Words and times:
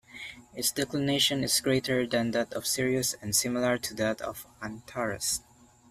Its 0.55 0.71
declination 0.71 1.43
is 1.43 1.61
greater 1.61 2.07
than 2.07 2.31
that 2.31 2.51
of 2.53 2.65
Sirius 2.65 3.13
and 3.21 3.35
similar 3.35 3.77
to 3.77 3.93
that 3.93 4.19
of 4.21 4.47
Antares. 4.59 5.41